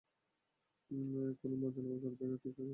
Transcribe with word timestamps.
কোনো 1.39 1.55
মজা 1.55 1.79
নেওয়া 1.81 1.99
চলবে 2.03 2.25
না, 2.25 2.35
ঠিক 2.43 2.53
আছে? 2.53 2.63